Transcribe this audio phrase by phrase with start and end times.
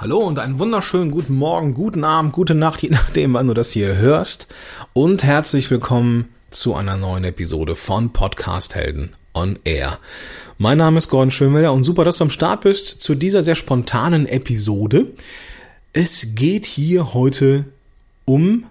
[0.00, 3.70] Hallo und einen wunderschönen guten Morgen, guten Abend, gute Nacht, je nachdem, wann du das
[3.70, 4.46] hier hörst.
[4.94, 9.98] Und herzlich willkommen zu einer neuen Episode von Podcast Helden on Air.
[10.56, 13.56] Mein Name ist Gordon Schönwelder und super, dass du am Start bist zu dieser sehr
[13.56, 15.08] spontanen Episode.
[15.92, 17.66] Es geht hier heute
[18.24, 18.64] um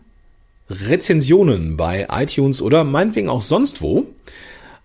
[0.67, 4.07] Rezensionen bei iTunes oder meinetwegen auch sonst wo.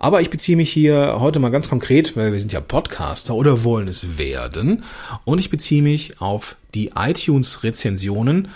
[0.05, 3.65] Aber ich beziehe mich hier heute mal ganz konkret, weil wir sind ja Podcaster oder
[3.65, 4.85] wollen es werden.
[5.25, 8.49] Und ich beziehe mich auf die iTunes-Rezensionen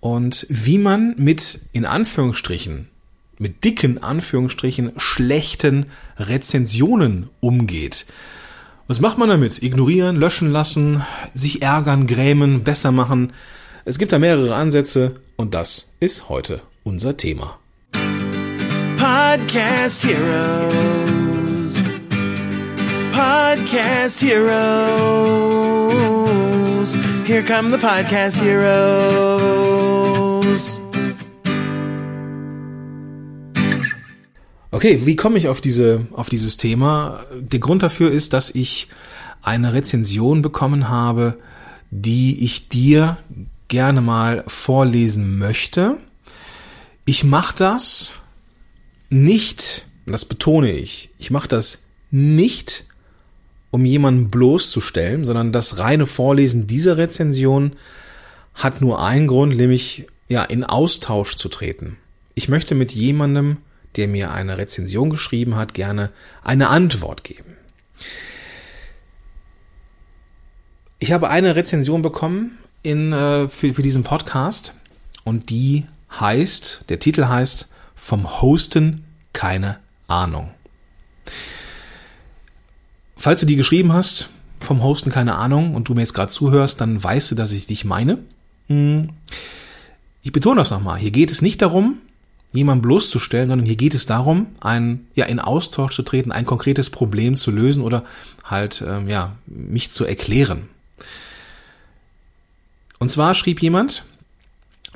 [0.00, 2.88] und wie man mit, in Anführungsstrichen,
[3.38, 5.86] mit dicken Anführungsstrichen, schlechten
[6.18, 8.04] Rezensionen umgeht.
[8.86, 9.62] Was macht man damit?
[9.62, 13.32] Ignorieren, löschen lassen, sich ärgern, grämen, besser machen.
[13.86, 17.59] Es gibt da mehrere Ansätze und das ist heute unser Thema.
[19.10, 21.74] Podcast Heroes.
[23.12, 24.54] Podcast Heroes.
[27.26, 28.70] Here come the Podcast Heroes.
[34.70, 37.24] Okay, wie komme ich auf diese, auf dieses Thema?
[37.32, 38.86] Der Grund dafür ist, dass ich
[39.42, 41.36] eine Rezension bekommen habe,
[41.90, 43.16] die ich dir
[43.66, 45.96] gerne mal vorlesen möchte.
[47.06, 48.14] Ich mache das
[49.10, 52.84] nicht, das betone ich, ich mache das nicht,
[53.70, 57.72] um jemanden bloßzustellen, sondern das reine Vorlesen dieser Rezension
[58.54, 61.96] hat nur einen Grund, nämlich ja in Austausch zu treten.
[62.34, 63.58] Ich möchte mit jemandem,
[63.96, 66.10] der mir eine Rezension geschrieben hat, gerne
[66.42, 67.56] eine Antwort geben.
[70.98, 74.74] Ich habe eine Rezension bekommen in, äh, für, für diesen Podcast
[75.24, 75.86] und die
[76.18, 77.69] heißt, der Titel heißt
[78.02, 79.78] vom Hosten keine
[80.08, 80.50] Ahnung.
[83.16, 86.80] Falls du die geschrieben hast, vom Hosten keine Ahnung und du mir jetzt gerade zuhörst,
[86.80, 88.18] dann weißt du, dass ich dich meine.
[88.68, 89.10] Hm.
[90.22, 90.98] Ich betone das nochmal.
[90.98, 91.98] Hier geht es nicht darum,
[92.52, 96.90] jemanden bloßzustellen, sondern hier geht es darum, ein, ja, in Austausch zu treten, ein konkretes
[96.90, 98.04] Problem zu lösen oder
[98.42, 100.68] halt, ähm, ja, mich zu erklären.
[102.98, 104.04] Und zwar schrieb jemand,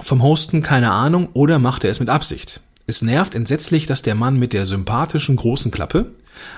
[0.01, 2.61] vom Hosten keine Ahnung oder machte es mit Absicht.
[2.87, 6.13] Es nervt entsetzlich, dass der Mann mit der sympathischen großen Klappe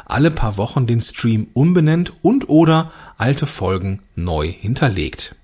[0.07, 5.37] alle paar Wochen den Stream umbenennt und oder alte Folgen neu hinterlegt.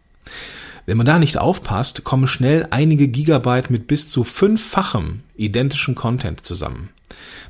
[0.84, 6.44] Wenn man da nicht aufpasst, kommen schnell einige Gigabyte mit bis zu fünffachem identischen Content
[6.44, 6.88] zusammen.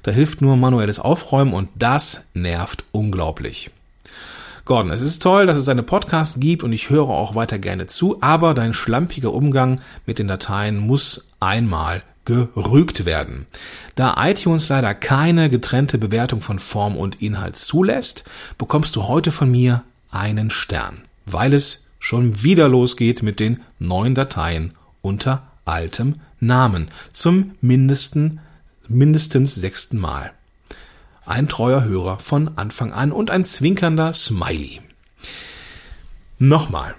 [0.03, 3.70] Da hilft nur manuelles Aufräumen und das nervt unglaublich.
[4.66, 7.87] Gordon, es ist toll, dass es eine Podcast gibt und ich höre auch weiter gerne
[7.87, 13.47] zu, aber dein schlampiger Umgang mit den Dateien muss einmal gerügt werden.
[13.94, 18.25] Da iTunes leider keine getrennte Bewertung von Form und Inhalt zulässt,
[18.59, 24.15] bekommst du heute von mir einen Stern, weil es schon wieder losgeht mit den neuen
[24.15, 24.72] Dateien
[25.03, 28.41] unter altem Namen zum mindesten,
[28.88, 30.32] mindestens sechsten Mal.
[31.25, 34.81] Ein treuer Hörer von Anfang an und ein zwinkernder Smiley.
[36.38, 36.97] Nochmal.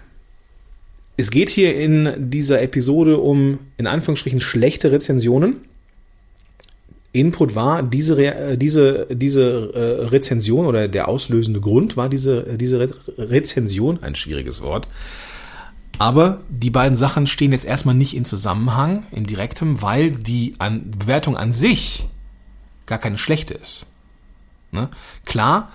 [1.16, 5.58] Es geht hier in dieser Episode um, in Anführungsstrichen, schlechte Rezensionen.
[7.12, 12.80] Input war diese, Re diese, diese äh, Rezension oder der auslösende Grund war diese, diese
[12.80, 14.88] Re Rezension, ein schwieriges Wort.
[16.00, 20.90] Aber die beiden Sachen stehen jetzt erstmal nicht in Zusammenhang, in direktem, weil die an
[20.90, 22.10] Bewertung an sich
[22.88, 23.86] gar keine schlechte ist.
[24.72, 24.90] Ne?
[25.26, 25.72] Klar,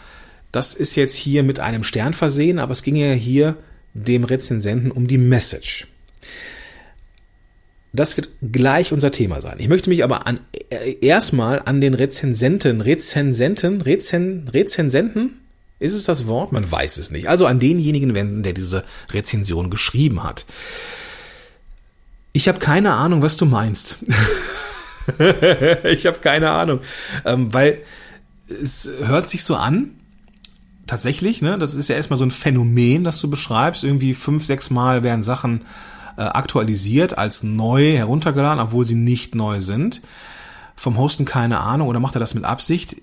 [0.51, 3.57] das ist jetzt hier mit einem Stern versehen, aber es ging ja hier
[4.05, 5.87] dem Rezensenten um die Message.
[7.93, 9.57] Das wird gleich unser Thema sein.
[9.59, 15.41] Ich möchte mich aber an, äh, erstmal an den Rezensenten, Rezensenten, Rezen, Rezensenten,
[15.81, 16.53] ist es das Wort?
[16.53, 17.29] Man weiß es nicht.
[17.29, 20.45] Also an denjenigen wenden, der diese Rezension geschrieben hat.
[22.33, 23.97] Ich habe keine Ahnung, was du meinst.
[25.85, 26.81] ich habe keine Ahnung,
[27.25, 27.83] ähm, weil
[28.49, 29.98] es hört sich so an,
[30.89, 33.85] tatsächlich, ne, das ist ja erstmal so ein Phänomen, das du beschreibst.
[33.85, 35.61] Irgendwie fünf, sechs Mal werden Sachen
[36.17, 40.03] äh, aktualisiert, als neu heruntergeladen, obwohl sie nicht neu sind.
[40.75, 42.97] Vom Hosten keine Ahnung oder macht er das mit Absicht?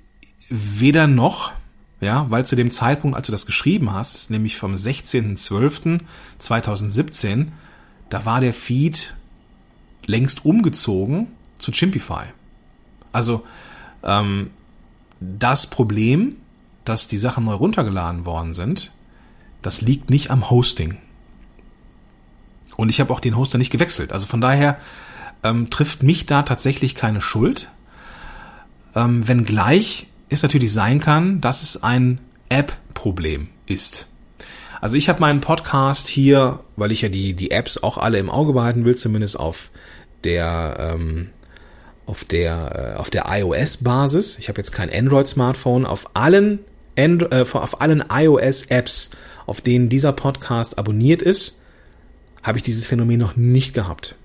[0.49, 1.53] Weder noch,
[2.01, 7.47] ja, weil zu dem Zeitpunkt, als du das geschrieben hast, nämlich vom 16.12.2017,
[8.09, 9.15] da war der Feed
[10.05, 11.27] längst umgezogen
[11.57, 12.25] zu Chimpify.
[13.11, 13.43] Also
[14.03, 14.51] ähm,
[15.19, 16.35] das Problem,
[16.85, 18.91] dass die Sachen neu runtergeladen worden sind,
[19.61, 20.97] das liegt nicht am Hosting.
[22.77, 24.11] Und ich habe auch den Hoster nicht gewechselt.
[24.11, 24.77] Also von daher
[25.43, 27.69] ähm, trifft mich da tatsächlich keine Schuld.
[28.95, 34.07] Ähm, wenngleich es natürlich sein kann, dass es ein App-Problem ist.
[34.81, 38.29] Also ich habe meinen Podcast hier weil ich ja die, die Apps auch alle im
[38.29, 39.71] Auge behalten will, zumindest auf
[40.23, 41.29] der, ähm,
[42.05, 44.37] auf der, äh, auf der iOS-Basis.
[44.39, 45.85] Ich habe jetzt kein Android-Smartphone.
[45.85, 46.59] Auf allen,
[46.97, 49.11] Andro äh, auf allen iOS-Apps,
[49.45, 51.61] auf denen dieser Podcast abonniert ist,
[52.43, 54.15] habe ich dieses Phänomen noch nicht gehabt.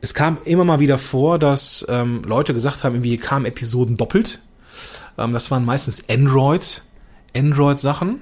[0.00, 4.40] Es kam immer mal wieder vor, dass ähm, Leute gesagt haben, irgendwie kamen Episoden doppelt.
[5.16, 6.82] Ähm, das waren meistens Android,
[7.34, 8.20] Android-Sachen.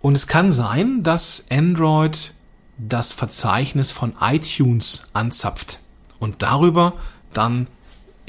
[0.00, 2.32] Und es kann sein, dass Android
[2.78, 5.80] das Verzeichnis von iTunes anzapft
[6.18, 6.94] und darüber
[7.34, 7.66] dann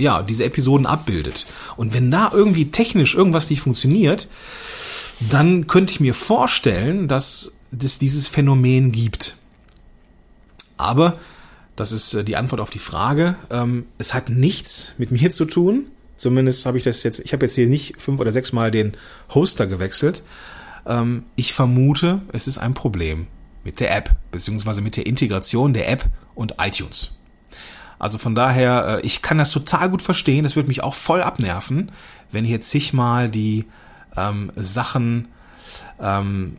[0.02, 1.46] ja diese Episoden abbildet.
[1.78, 4.28] Und wenn da irgendwie technisch irgendwas nicht funktioniert,
[5.30, 9.38] dann könnte ich mir vorstellen, dass es dieses Phänomen gibt.
[10.78, 11.20] Aber
[11.76, 13.36] das ist äh, die Antwort auf die Frage.
[13.50, 15.88] Ähm, es hat nichts mit mir zu tun.
[16.18, 18.94] Zumindest habe ich das jetzt, ich habe jetzt hier nicht fünf oder sechs Mal den
[19.34, 20.24] Hoster gewechselt.
[20.86, 23.28] Ähm, ich vermute, es ist ein Problem
[23.64, 26.06] mit der App, beziehungsweise mit der Integration der App
[26.36, 27.12] und iTunes.
[28.02, 30.44] Also von daher, äh, ich kann das total gut verstehen.
[30.44, 31.92] Das würde mich auch voll abnerven,
[32.32, 33.66] wenn hier zigmal die
[34.18, 35.28] ähm, Sachen
[36.00, 36.58] ähm,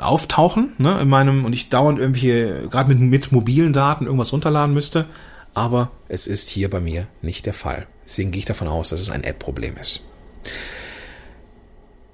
[0.00, 4.74] auftauchen ne, in meinem und ich dauernd irgendwie gerade mit, mit mobilen Daten irgendwas runterladen
[4.74, 5.06] müsste.
[5.54, 7.86] Aber es ist hier bei mir nicht der Fall.
[8.04, 10.04] Deswegen gehe ich davon aus, dass es ein App-Problem ist.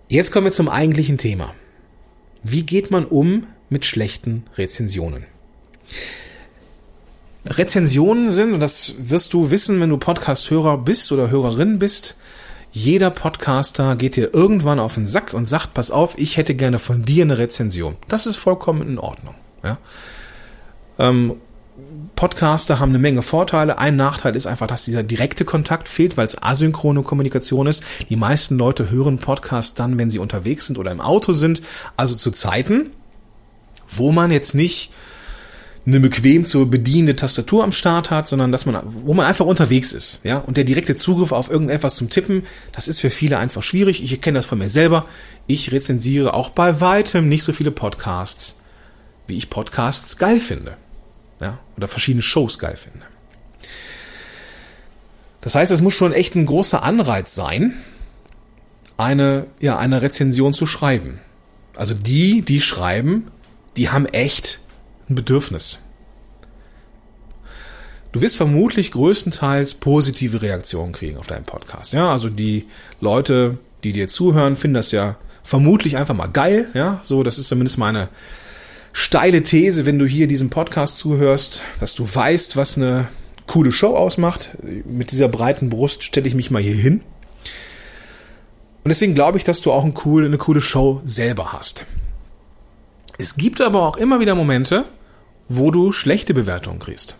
[0.09, 1.55] Jetzt kommen wir zum eigentlichen Thema.
[2.43, 5.25] Wie geht man um mit schlechten Rezensionen?
[7.49, 12.17] Rezensionen sind, und das wirst du wissen, wenn du Podcast-Hörer bist oder Hörerin bist,
[12.73, 16.79] jeder Podcaster geht dir irgendwann auf den Sack und sagt, pass auf, ich hätte gerne
[16.79, 17.97] von dir eine Rezension.
[18.09, 19.35] Das ist vollkommen in Ordnung.
[19.65, 19.79] Ja?
[20.99, 21.37] Ähm,
[22.17, 23.79] Podcaster haben eine Menge Vorteile.
[23.79, 27.83] Ein Nachteil ist einfach, dass dieser direkte Kontakt fehlt, weil es asynchrone Kommunikation ist.
[28.09, 31.63] Die meisten Leute hören Podcasts dann, wenn sie unterwegs sind oder im Auto sind.
[31.97, 32.93] Also zu Zeiten,
[33.89, 34.93] wo man jetzt nicht
[35.87, 39.93] eine bequem zu bedienende Tastatur am Start hat, sondern dass man, wo man einfach unterwegs
[39.93, 40.39] ist, ja.
[40.39, 44.03] Und der direkte Zugriff auf irgendetwas zum Tippen, das ist für viele einfach schwierig.
[44.03, 45.07] Ich erkenne das von mir selber.
[45.47, 48.59] Ich rezensiere auch bei weitem nicht so viele Podcasts,
[49.29, 50.77] wie ich Podcasts geil finde,
[51.41, 51.59] ja.
[51.77, 53.07] Oder verschiedene Shows geil finde.
[55.41, 57.75] Das heißt, es muss schon echt ein großer Anreiz sein,
[58.97, 61.21] eine, ja, eine Rezension zu schreiben.
[61.77, 63.29] Also die, die schreiben,
[63.77, 64.59] die haben echt
[65.09, 65.81] ein Bedürfnis.
[68.13, 71.93] Du wirst vermutlich größtenteils positive Reaktionen kriegen auf deinen Podcast.
[71.93, 72.67] Ja, also die
[73.01, 76.69] Leute, die dir zuhören, finden das ja vermutlich einfach mal geil.
[76.75, 78.09] Ja, so, das ist zumindest meine
[78.93, 83.09] steile These, wenn du hier diesem Podcast zuhörst, dass du weißt, was eine
[83.47, 84.57] coole Show ausmacht.
[84.87, 87.03] Mit dieser breiten Brust stelle ich mich mal hier hin.
[88.83, 91.85] Und deswegen glaube ich, dass du auch eine coole Show selber hast.
[93.19, 94.85] Es gibt aber auch immer wieder Momente,
[95.49, 97.17] wo du schlechte Bewertungen kriegst.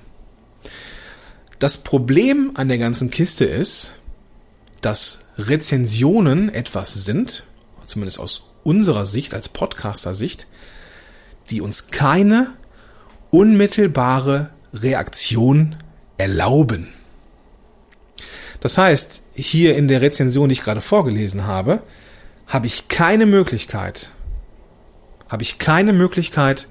[1.59, 3.95] Das Problem an der ganzen Kiste ist,
[4.83, 7.45] dass Rezensionen etwas sind,
[7.87, 10.47] zumindest aus unserer Sicht, als Podcaster-Sicht,
[11.51, 12.53] die uns keine
[13.31, 15.77] unmittelbare Reaktion
[16.19, 16.89] erlauben.
[18.61, 21.83] Das heißt, hier in der Rezension, die ich gerade vorgelesen habe,
[22.47, 24.11] habe ich keine Möglichkeit,
[25.29, 26.69] habe ich keine Möglichkeit,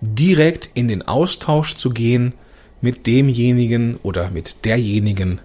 [0.00, 2.34] direkt in den Austausch zu gehen
[2.80, 5.40] mit demjenigen oder mit derjenigen,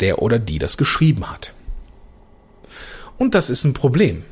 [0.00, 1.54] der oder die das geschrieben hat.
[3.16, 4.24] Und das ist ein Problem.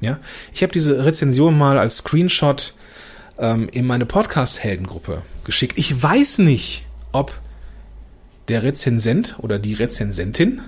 [0.00, 0.18] Ja,
[0.52, 2.74] ich habe diese Rezension mal als Screenshot
[3.38, 5.78] ähm, in meine Podcast-Heldengruppe geschickt.
[5.78, 7.32] Ich weiß nicht, ob
[8.48, 10.60] der Rezensent oder die Rezensentin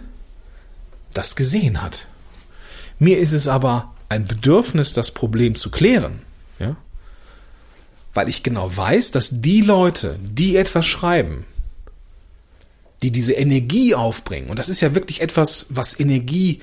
[1.12, 2.06] das gesehen hat.
[2.98, 6.20] Mir ist es aber ein Bedürfnis, das Problem zu klären.
[6.58, 6.76] Ja?
[8.14, 11.44] Weil ich genau weiß, dass die Leute, die etwas schreiben,
[13.02, 16.60] die diese Energie aufbringen, und das ist ja wirklich etwas, was Energie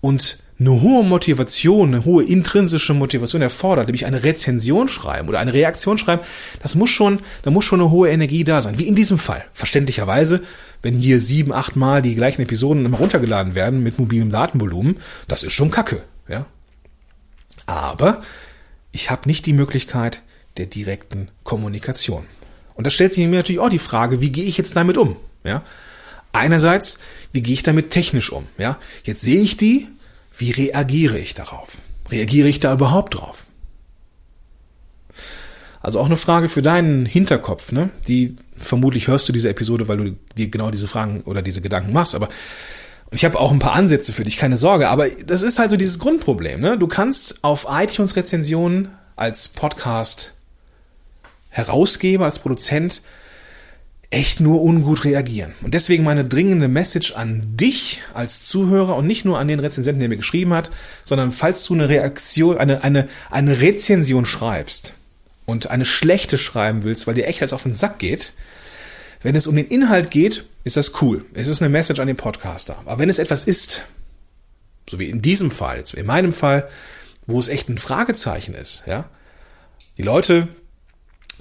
[0.00, 5.52] und eine hohe Motivation, eine hohe intrinsische Motivation erfordert, nämlich eine Rezension schreiben oder eine
[5.52, 6.22] Reaktion schreiben,
[6.62, 8.78] das muss schon, da muss schon eine hohe Energie da sein.
[8.78, 9.44] Wie in diesem Fall.
[9.52, 10.42] Verständlicherweise,
[10.80, 14.96] wenn hier sieben, acht Mal die gleichen Episoden immer runtergeladen werden mit mobilem Datenvolumen,
[15.28, 16.46] das ist schon Kacke, ja.
[17.66, 18.22] Aber
[18.92, 20.22] ich habe nicht die Möglichkeit
[20.56, 22.24] der direkten Kommunikation.
[22.74, 25.16] Und da stellt sich mir natürlich auch die Frage, wie gehe ich jetzt damit um?
[25.44, 25.62] Ja?
[26.32, 26.98] Einerseits,
[27.32, 28.46] wie gehe ich damit technisch um?
[28.58, 28.78] Ja?
[29.04, 29.88] Jetzt sehe ich die,
[30.38, 31.78] wie reagiere ich darauf?
[32.10, 33.46] Reagiere ich da überhaupt drauf?
[35.80, 37.90] Also auch eine Frage für deinen Hinterkopf, ne?
[38.08, 41.92] Die vermutlich hörst du diese Episode, weil du dir genau diese Fragen oder diese Gedanken
[41.92, 42.28] machst, aber
[43.10, 45.76] ich habe auch ein paar Ansätze für dich, keine Sorge, aber das ist halt so
[45.76, 46.60] dieses Grundproblem.
[46.60, 46.78] Ne?
[46.78, 50.32] Du kannst auf iTunes-Rezensionen als Podcast
[51.50, 53.02] Herausgeber, als Produzent
[54.10, 55.52] echt nur ungut reagieren.
[55.62, 60.00] Und deswegen meine dringende Message an dich als Zuhörer und nicht nur an den Rezensenten,
[60.00, 60.70] der mir geschrieben hat,
[61.04, 64.92] sondern falls du eine Reaktion, eine, eine, eine Rezension schreibst
[65.44, 68.32] und eine schlechte schreiben willst, weil dir echt als auf den Sack geht,
[69.22, 71.24] wenn es um den Inhalt geht, ist das cool.
[71.32, 72.82] Es ist eine Message an den Podcaster.
[72.84, 73.82] Aber wenn es etwas ist,
[74.90, 76.68] so wie in diesem Fall, jetzt in meinem Fall,
[77.28, 79.08] wo es echt ein Fragezeichen ist, ja,
[79.96, 80.48] die Leute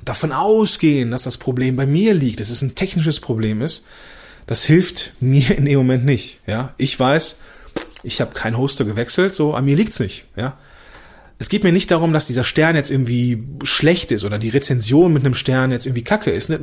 [0.03, 3.83] davon ausgehen, dass das Problem bei mir liegt, dass es ein technisches Problem ist,
[4.45, 6.39] das hilft mir in dem Moment nicht.
[6.45, 7.39] Ja, ich weiß,
[8.03, 10.25] ich habe keinen Hoster gewechselt, so an mir liegt's nicht.
[10.35, 10.55] Ja,
[11.37, 15.11] es geht mir nicht darum, dass dieser Stern jetzt irgendwie schlecht ist oder die Rezension
[15.11, 16.53] mit einem Stern jetzt irgendwie kacke ist.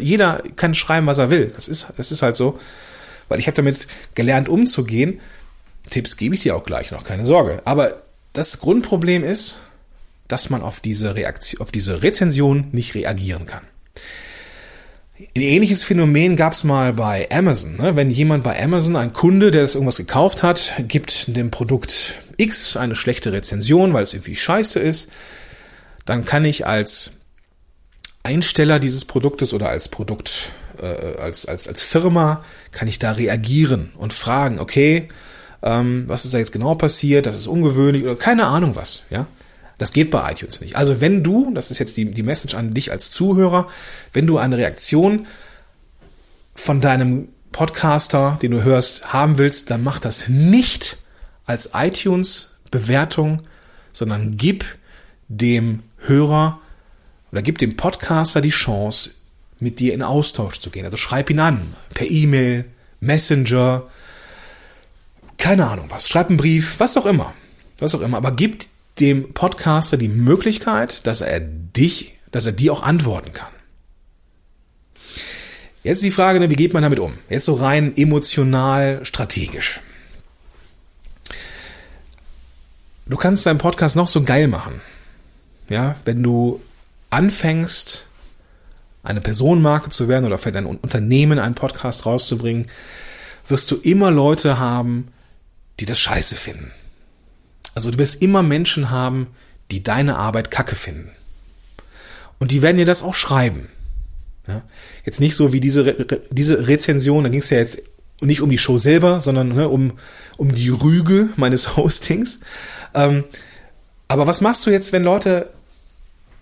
[0.00, 1.52] Jeder kann schreiben, was er will.
[1.54, 2.58] Das ist, das ist halt so,
[3.28, 5.20] weil ich habe damit gelernt umzugehen.
[5.90, 7.60] Tipps gebe ich dir auch gleich noch, keine Sorge.
[7.66, 8.02] Aber
[8.32, 9.58] das Grundproblem ist,
[10.26, 13.62] dass man auf diese Reaktion, auf diese Rezension nicht reagieren kann.
[15.16, 17.76] Ein ähnliches Phänomen gab es mal bei Amazon.
[17.76, 17.94] Ne?
[17.94, 22.76] Wenn jemand bei Amazon, ein Kunde, der das irgendwas gekauft hat, gibt dem Produkt X
[22.76, 25.12] eine schlechte Rezension, weil es irgendwie scheiße ist,
[26.04, 27.12] dann kann ich als
[28.24, 30.50] Einsteller dieses Produktes oder als Produkt,
[30.82, 35.06] äh, als, als, als Firma, kann ich da reagieren und fragen, okay,
[35.62, 39.28] ähm, was ist da jetzt genau passiert, das ist ungewöhnlich oder keine Ahnung was, ja.
[39.78, 40.76] Das geht bei iTunes nicht.
[40.76, 43.68] Also wenn du, das ist jetzt die, die Message an dich als Zuhörer,
[44.12, 45.26] wenn du eine Reaktion
[46.54, 50.98] von deinem Podcaster, den du hörst, haben willst, dann mach das nicht
[51.46, 53.42] als iTunes-Bewertung,
[53.92, 54.64] sondern gib
[55.28, 56.60] dem Hörer
[57.32, 59.10] oder gib dem Podcaster die Chance,
[59.60, 60.84] mit dir in Austausch zu gehen.
[60.84, 62.64] Also schreib ihn an, per E-Mail,
[63.00, 63.84] Messenger,
[65.38, 67.34] keine Ahnung was, schreib einen Brief, was auch immer.
[67.78, 68.18] Was auch immer.
[68.18, 68.64] Aber gib
[69.00, 73.52] dem Podcaster die Möglichkeit, dass er dich, dass er dir auch antworten kann.
[75.82, 77.14] Jetzt die Frage, ne, wie geht man damit um?
[77.28, 79.80] Jetzt so rein emotional, strategisch.
[83.06, 84.80] Du kannst deinen Podcast noch so geil machen.
[85.68, 86.62] Ja, wenn du
[87.10, 88.06] anfängst,
[89.02, 92.68] eine Personenmarke zu werden oder für dein Unternehmen einen Podcast rauszubringen,
[93.46, 95.08] wirst du immer Leute haben,
[95.80, 96.72] die das scheiße finden.
[97.74, 99.28] Also du wirst immer Menschen haben,
[99.70, 101.10] die deine Arbeit kacke finden.
[102.38, 103.68] Und die werden dir das auch schreiben.
[104.46, 104.62] Ja?
[105.04, 107.82] Jetzt nicht so wie diese, Re diese Rezension, da ging es ja jetzt
[108.20, 109.98] nicht um die Show selber, sondern ne, um,
[110.36, 112.40] um die Rüge meines Hostings.
[112.94, 113.24] Ähm,
[114.08, 115.50] aber was machst du jetzt, wenn Leute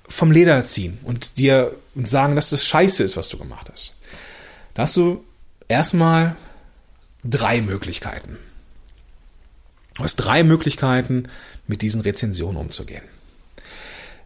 [0.09, 3.95] vom Leder ziehen und dir sagen, dass das scheiße ist, was du gemacht hast?
[4.75, 5.25] Da hast du
[5.69, 6.37] erstmal
[7.25, 8.37] drei Möglichkeiten.
[10.02, 11.28] Du hast drei Möglichkeiten,
[11.68, 13.04] mit diesen Rezensionen umzugehen.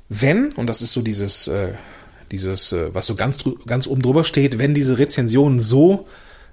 [0.09, 1.75] Wenn, und das ist so dieses, äh,
[2.31, 6.09] dieses, äh, was so ganz, ganz oben drüber steht, wenn diese Rezensionen so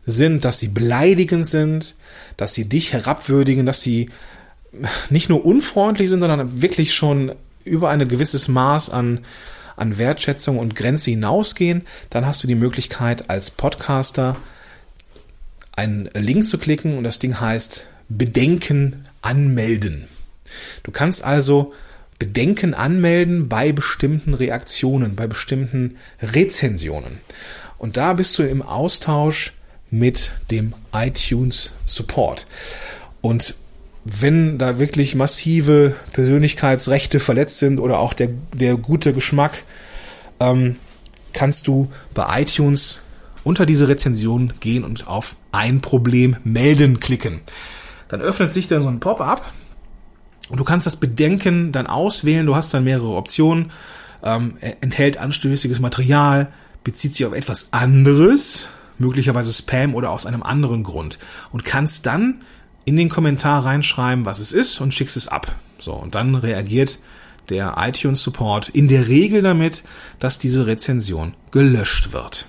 [0.06, 1.96] sind, dass sie beleidigend sind,
[2.36, 4.10] dass sie dich herabwürdigen, dass sie
[5.10, 9.22] nicht nur unfreundlich sind, sondern wirklich schon über ein gewisses Maß an,
[9.78, 14.36] an Wertschätzung und Grenze hinausgehen, dann hast du die Möglichkeit als Podcaster
[15.72, 20.08] einen Link zu klicken und das Ding heißt Bedenken anmelden.
[20.84, 21.74] Du kannst also
[22.20, 27.18] Bedenken anmelden bei bestimmten Reaktionen, bei bestimmten Rezensionen.
[27.78, 29.54] Und da bist du im Austausch
[29.90, 32.46] mit dem iTunes Support.
[33.22, 33.56] Und
[34.06, 39.64] wenn da wirklich massive Persönlichkeitsrechte verletzt sind oder auch der, der gute Geschmack,
[40.40, 40.78] ähm,
[41.32, 43.00] kannst du bei iTunes
[43.44, 47.42] unter diese Rezension gehen und auf ein Problem melden klicken.
[48.14, 49.44] Dann öffnet sich da so ein Pop-up
[50.50, 52.46] und du kannst das Bedenken dann auswählen.
[52.46, 53.72] Du hast dann mehrere Optionen.
[54.22, 56.54] Ähm, enthält anstößiges Material,
[56.84, 61.18] bezieht sich auf etwas anderes, möglicherweise Spam oder aus einem anderen Grund.
[61.52, 62.36] Und kannst dann
[62.86, 65.56] in den Kommentar reinschreiben, was es ist und schickst es ab.
[65.80, 67.00] So, und dann reagiert
[67.50, 69.82] der iTunes Support in der Regel damit,
[70.20, 72.46] dass diese Rezension gelöscht wird.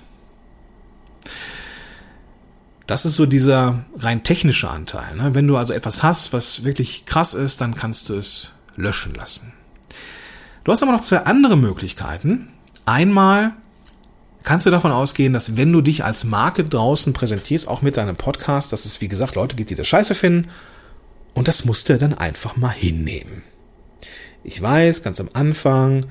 [2.87, 5.15] Das ist so dieser rein technische Anteil.
[5.15, 5.33] Ne?
[5.33, 9.53] Wenn du also etwas hast, was wirklich krass ist, dann kannst du es löschen lassen.
[10.63, 12.49] Du hast aber noch zwei andere Möglichkeiten.
[12.85, 13.53] Einmal
[14.43, 18.15] kannst du davon ausgehen, dass wenn du dich als Marke draußen präsentierst, auch mit deinem
[18.15, 20.49] Podcast, dass es, wie gesagt, Leute gibt, die das scheiße finden.
[21.33, 23.43] Und das musst du dann einfach mal hinnehmen.
[24.43, 26.05] Ich weiß, ganz am Anfang,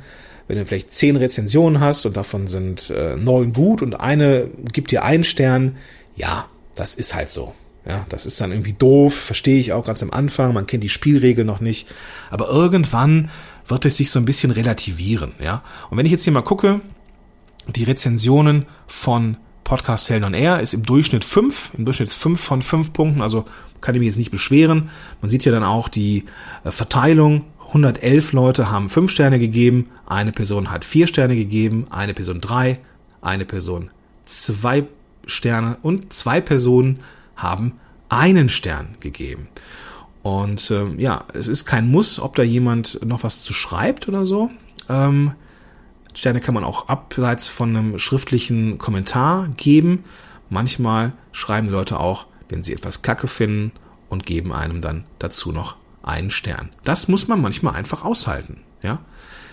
[0.48, 4.90] wenn du vielleicht zehn Rezensionen hast und davon sind äh, neun gut und eine gibt
[4.90, 5.76] dir einen Stern,
[6.16, 7.54] ja, das ist halt so.
[7.86, 10.88] Ja, das ist dann irgendwie doof, verstehe ich auch ganz am Anfang, man kennt die
[10.88, 11.86] Spielregeln noch nicht.
[12.30, 13.30] Aber irgendwann
[13.66, 15.62] wird es sich so ein bisschen relativieren, ja.
[15.90, 16.80] Und wenn ich jetzt hier mal gucke,
[17.68, 22.62] die Rezensionen von Podcast Hell on Air ist im Durchschnitt fünf, im Durchschnitt fünf von
[22.62, 23.44] fünf Punkten, also
[23.80, 24.90] kann ich mich jetzt nicht beschweren.
[25.20, 26.24] Man sieht ja dann auch die
[26.64, 27.44] äh, Verteilung.
[27.68, 32.78] 111 Leute haben fünf Sterne gegeben, eine Person hat vier Sterne gegeben, eine Person drei,
[33.20, 33.90] eine Person
[34.26, 34.84] zwei
[35.26, 37.00] Sterne und zwei Personen
[37.36, 37.72] haben
[38.08, 39.48] einen Stern gegeben.
[40.22, 44.24] Und ähm, ja, es ist kein Muss, ob da jemand noch was zu schreibt oder
[44.24, 44.50] so.
[44.88, 45.32] Ähm,
[46.14, 50.04] Sterne kann man auch abseits von einem schriftlichen Kommentar geben.
[50.48, 53.72] Manchmal schreiben die Leute auch, wenn sie etwas Kacke finden
[54.08, 56.70] und geben einem dann dazu noch einen Stern.
[56.84, 59.00] Das muss man manchmal einfach aushalten, ja?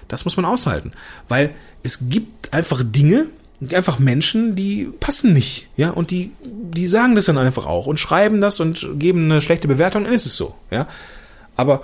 [0.08, 0.92] Das muss man aushalten,
[1.30, 3.28] weil es gibt einfach Dinge,
[3.74, 8.00] einfach Menschen, die passen nicht, ja, und die, die sagen das dann einfach auch und
[8.00, 10.88] schreiben das und geben eine schlechte Bewertung, dann ist es so, ja.
[11.56, 11.82] Aber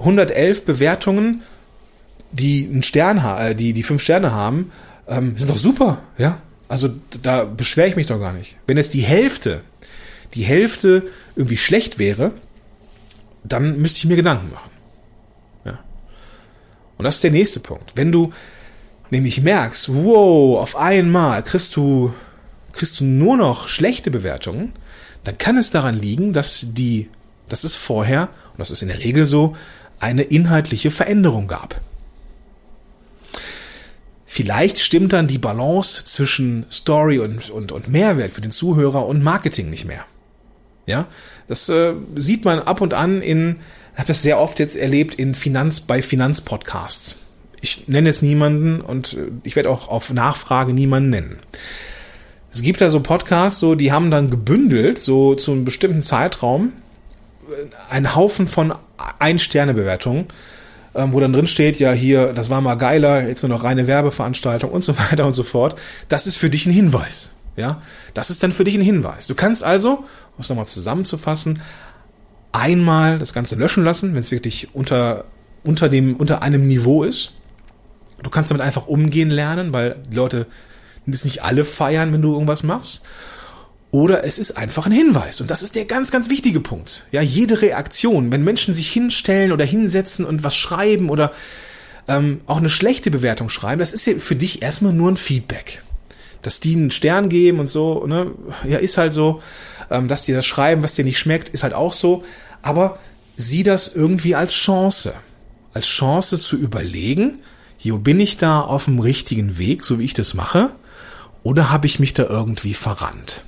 [0.00, 1.42] 111 Bewertungen,
[2.32, 4.72] die einen Stern, äh, die die fünf Sterne haben,
[5.06, 6.40] ähm, sind doch super, ja.
[6.68, 6.88] Also
[7.22, 8.56] da beschwere ich mich doch gar nicht.
[8.66, 9.60] Wenn es die Hälfte,
[10.34, 11.04] die Hälfte
[11.36, 12.32] irgendwie schlecht wäre,
[13.44, 14.70] dann müsste ich mir Gedanken machen.
[15.66, 15.78] Ja.
[16.96, 17.92] Und das ist der nächste Punkt.
[17.94, 18.32] Wenn du
[19.12, 22.12] nämlich merkst, wow, auf einmal kriegst du,
[22.72, 24.72] kriegst du nur noch schlechte Bewertungen,
[25.22, 27.10] dann kann es daran liegen, dass die,
[27.48, 29.54] dass es vorher, und das ist in der Regel so,
[30.00, 31.80] eine inhaltliche Veränderung gab.
[34.24, 39.22] Vielleicht stimmt dann die Balance zwischen Story und, und, und Mehrwert für den Zuhörer und
[39.22, 40.06] Marketing nicht mehr.
[40.86, 41.06] Ja,
[41.48, 43.60] das äh, sieht man ab und an in,
[43.94, 47.16] habe das sehr oft jetzt erlebt in Finanz bei Finanzpodcasts
[47.62, 51.38] ich nenne jetzt niemanden und äh, ich werde auch auf Nachfrage niemanden nennen.
[52.50, 56.72] Es gibt da so Podcasts, so, die haben dann gebündelt, so zu einem bestimmten Zeitraum,
[57.48, 58.74] äh, einen Haufen von
[59.18, 60.26] Ein-Sterne-Bewertungen,
[60.94, 63.86] ähm, wo dann drin steht, ja, hier, das war mal geiler, jetzt nur noch reine
[63.86, 65.76] Werbeveranstaltung und so weiter und so fort.
[66.08, 67.30] Das ist für dich ein Hinweis.
[67.56, 67.82] Ja,
[68.14, 69.26] das ist dann für dich ein Hinweis.
[69.26, 71.60] Du kannst also, um es nochmal zusammenzufassen,
[72.50, 75.26] einmal das Ganze löschen lassen, wenn es wirklich unter,
[75.62, 77.34] unter dem, unter einem Niveau ist.
[78.22, 80.46] Du kannst damit einfach umgehen lernen, weil die Leute
[81.06, 83.02] das nicht alle feiern, wenn du irgendwas machst.
[83.90, 85.40] Oder es ist einfach ein Hinweis.
[85.40, 87.04] Und das ist der ganz, ganz wichtige Punkt.
[87.12, 91.32] Ja, jede Reaktion, wenn Menschen sich hinstellen oder hinsetzen und was schreiben oder
[92.08, 95.82] ähm, auch eine schlechte Bewertung schreiben, das ist ja für dich erstmal nur ein Feedback.
[96.40, 98.32] Dass die einen Stern geben und so, ne,
[98.66, 99.42] ja, ist halt so.
[99.90, 102.24] Ähm, dass die das schreiben, was dir nicht schmeckt, ist halt auch so.
[102.62, 102.98] Aber
[103.36, 105.12] sieh das irgendwie als Chance.
[105.74, 107.40] Als Chance zu überlegen,
[107.82, 110.70] jo, bin ich da auf dem richtigen Weg, so wie ich das mache,
[111.42, 113.42] oder habe ich mich da irgendwie verrannt?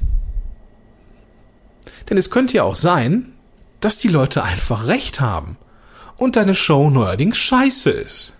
[2.11, 3.33] Denn es könnte ja auch sein,
[3.81, 5.57] dass die Leute einfach recht haben
[6.17, 8.35] und deine Show neuerdings scheiße ist.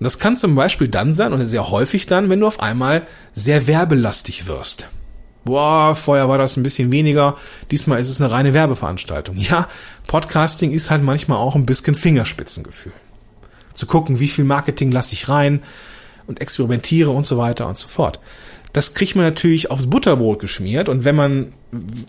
[0.00, 3.66] Das kann zum Beispiel dann sein, und sehr häufig dann, wenn du auf einmal sehr
[3.66, 4.88] werbelastig wirst.
[5.44, 7.36] Boah, vorher war das ein bisschen weniger,
[7.70, 9.36] diesmal ist es eine reine Werbeveranstaltung.
[9.36, 9.66] Ja,
[10.06, 12.92] Podcasting ist halt manchmal auch ein bisschen Fingerspitzengefühl
[13.78, 15.62] zu gucken, wie viel Marketing lasse ich rein
[16.26, 18.20] und experimentiere und so weiter und so fort.
[18.72, 21.52] Das kriegt man natürlich aufs Butterbrot geschmiert und wenn man,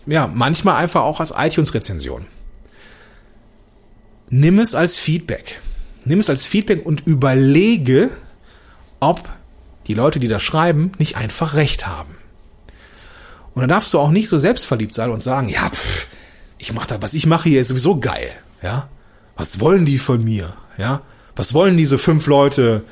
[0.04, 2.26] ja, manchmal einfach auch als iTunes-Rezension.
[4.28, 5.60] Nimm es als Feedback.
[6.04, 8.10] Nimm es als Feedback und überlege,
[9.00, 9.28] ob
[9.86, 12.16] die Leute, die da schreiben, nicht einfach recht haben.
[13.54, 16.08] Und dann darfst du auch nicht so selbstverliebt sein und sagen, ja, pff,
[16.58, 18.30] ich mache da, was ich mache hier ist sowieso geil,
[18.62, 18.88] ja.
[19.36, 21.02] Was wollen die von mir, ja?
[21.36, 22.82] Was wollen diese fünf Leute,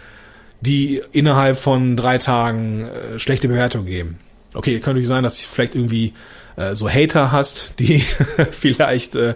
[0.60, 4.18] die innerhalb von drei Tagen äh, schlechte Bewertung geben?
[4.54, 6.14] Okay, könnte sein, dass du vielleicht irgendwie
[6.56, 7.98] äh, so Hater hast, die
[8.50, 9.34] vielleicht, äh,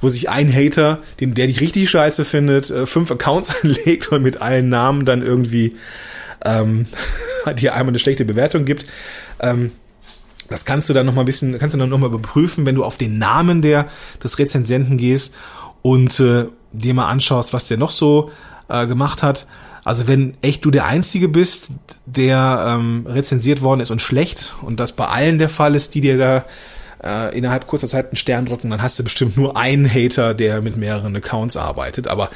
[0.00, 4.22] wo sich ein Hater, den, der dich richtig scheiße findet, äh, fünf Accounts anlegt und
[4.22, 5.76] mit allen Namen dann irgendwie
[6.44, 6.86] ähm,
[7.58, 8.86] dir einmal eine schlechte Bewertung gibt.
[9.40, 9.72] Ähm,
[10.48, 12.74] das kannst du dann noch mal ein bisschen, kannst du dann noch mal überprüfen, wenn
[12.74, 13.86] du auf den Namen der
[14.22, 15.34] des Rezensenten gehst
[15.82, 16.46] und äh,
[16.78, 18.30] dir mal anschaust, was der noch so
[18.68, 19.46] äh, gemacht hat.
[19.84, 21.68] Also wenn echt du der Einzige bist,
[22.06, 26.00] der ähm, rezensiert worden ist und schlecht und das bei allen der Fall ist, die
[26.00, 26.44] dir da
[27.04, 30.60] äh, innerhalb kurzer Zeit einen Stern drücken, dann hast du bestimmt nur einen Hater, der
[30.60, 32.08] mit mehreren Accounts arbeitet.
[32.08, 32.30] Aber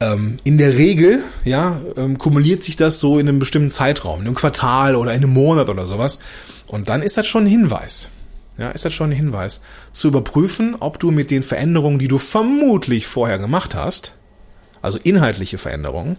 [0.00, 4.26] ähm, in der Regel, ja, ähm, kumuliert sich das so in einem bestimmten Zeitraum, in
[4.26, 6.18] einem Quartal oder in einem Monat oder sowas.
[6.66, 8.10] Und dann ist das schon ein Hinweis.
[8.58, 12.18] Ja, ist das schon ein Hinweis, zu überprüfen, ob du mit den Veränderungen, die du
[12.18, 14.12] vermutlich vorher gemacht hast,
[14.82, 16.16] also inhaltliche Veränderungen,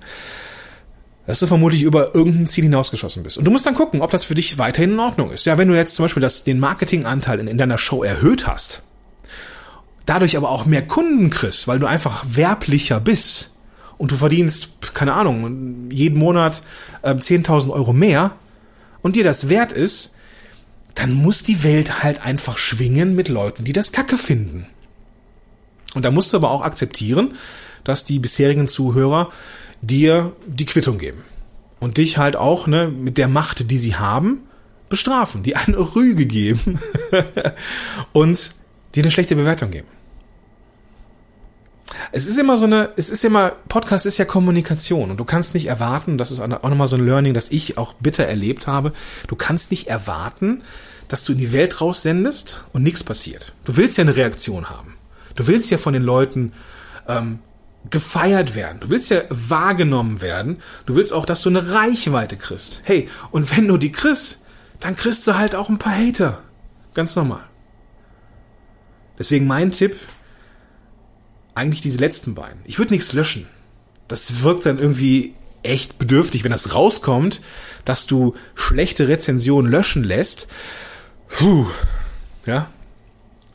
[1.28, 3.38] dass du vermutlich über irgendein Ziel hinausgeschossen bist.
[3.38, 5.46] Und du musst dann gucken, ob das für dich weiterhin in Ordnung ist.
[5.46, 8.82] Ja, wenn du jetzt zum Beispiel das, den Marketinganteil in, in deiner Show erhöht hast,
[10.06, 13.52] dadurch aber auch mehr Kunden kriegst, weil du einfach werblicher bist
[13.98, 16.64] und du verdienst, keine Ahnung, jeden Monat
[17.04, 18.32] äh, 10.000 Euro mehr
[19.02, 20.16] und dir das wert ist,
[20.96, 24.68] dann muss die Welt halt einfach schwingen mit Leuten, die das Kacke finden.
[25.94, 27.36] Und da musst du aber auch akzeptieren,
[27.84, 29.30] dass die bisherigen Zuhörer
[29.82, 31.24] dir die Quittung geben.
[31.80, 34.44] Und dich halt auch ne, mit der Macht, die sie haben,
[34.90, 36.80] bestrafen, die eine Rüge geben
[38.12, 38.52] und
[38.94, 39.88] dir eine schlechte Bewertung geben.
[42.12, 45.54] Es ist immer so eine, es ist immer, Podcast ist ja Kommunikation und du kannst
[45.54, 48.92] nicht erwarten, das ist auch nochmal so ein Learning, das ich auch bitter erlebt habe,
[49.28, 50.64] du kannst nicht erwarten,
[51.08, 53.54] dass du in die Welt raussendest und nichts passiert.
[53.64, 54.96] Du willst ja eine Reaktion haben.
[55.36, 56.54] Du willst ja von den Leuten
[57.08, 57.40] ähm,
[57.90, 58.80] gefeiert werden.
[58.80, 60.62] Du willst ja wahrgenommen werden.
[60.86, 62.82] Du willst auch, dass du eine Reichweite kriegst.
[62.84, 64.44] Hey, und wenn du die kriegst,
[64.80, 66.42] dann kriegst du halt auch ein paar Hater.
[66.94, 67.44] Ganz normal.
[69.18, 69.96] Deswegen mein Tipp,
[71.62, 72.60] eigentlich diese letzten beiden.
[72.66, 73.48] Ich würde nichts löschen.
[74.08, 77.40] Das wirkt dann irgendwie echt bedürftig, wenn das rauskommt,
[77.86, 80.48] dass du schlechte Rezensionen löschen lässt.
[81.30, 81.68] Puh,
[82.48, 82.68] ja.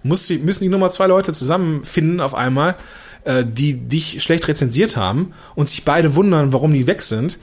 [0.05, 2.77] Muss, müssen die Nummer zwei Leute zusammenfinden auf einmal,
[3.25, 7.41] äh, die dich schlecht rezensiert haben und sich beide wundern, warum die weg sind.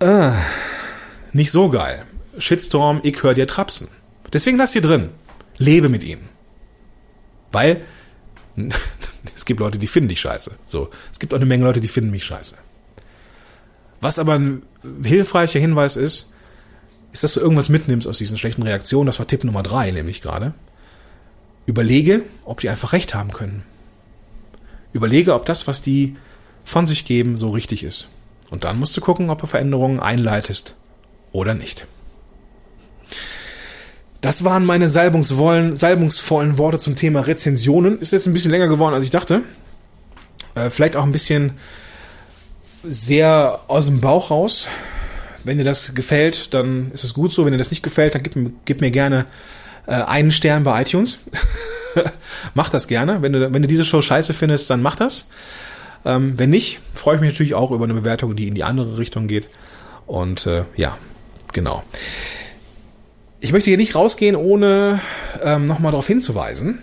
[0.00, 0.32] Äh,
[1.32, 2.04] nicht so geil.
[2.38, 3.86] Shitstorm, ich höre dir trapsen.
[4.32, 5.10] Deswegen lass sie drin.
[5.58, 6.28] Lebe mit ihnen.
[7.52, 7.84] Weil
[9.36, 10.52] es gibt Leute, die finden dich scheiße.
[10.66, 12.56] So, es gibt auch eine Menge Leute, die finden mich scheiße.
[14.00, 14.62] Was aber ein
[15.02, 16.32] hilfreicher Hinweis ist,
[17.12, 19.06] ist, dass du irgendwas mitnimmst aus diesen schlechten Reaktionen.
[19.06, 20.54] Das war Tipp Nummer drei, nämlich gerade.
[21.66, 23.64] Überlege, ob die einfach recht haben können.
[24.92, 26.16] Überlege, ob das, was die
[26.64, 28.08] von sich geben, so richtig ist.
[28.50, 30.74] Und dann musst du gucken, ob du Veränderungen einleitest
[31.32, 31.86] oder nicht.
[34.20, 37.98] Das waren meine salbungsvollen, salbungsvollen Worte zum Thema Rezensionen.
[38.00, 39.42] Ist jetzt ein bisschen länger geworden, als ich dachte.
[40.54, 41.52] Äh, vielleicht auch ein bisschen
[42.84, 44.66] sehr aus dem Bauch raus.
[45.44, 47.44] Wenn dir das gefällt, dann ist es gut so.
[47.46, 48.34] Wenn dir das nicht gefällt, dann gib,
[48.66, 49.24] gib mir gerne
[49.86, 51.20] äh, einen Stern bei iTunes.
[52.54, 53.22] mach das gerne.
[53.22, 55.28] Wenn du, wenn du diese Show scheiße findest, dann mach das.
[56.04, 58.98] Ähm, wenn nicht, freue ich mich natürlich auch über eine Bewertung, die in die andere
[58.98, 59.48] Richtung geht.
[60.06, 60.98] Und äh, ja,
[61.52, 61.84] genau.
[63.42, 65.00] Ich möchte hier nicht rausgehen, ohne
[65.42, 66.80] ähm, nochmal darauf hinzuweisen,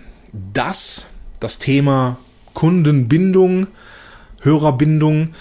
[0.52, 1.06] dass
[1.38, 2.18] das Thema
[2.52, 3.68] Kundenbindung,
[4.42, 5.34] Hörerbindung,